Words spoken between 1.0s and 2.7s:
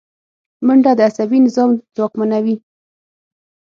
عصبي نظام ځواکمنوي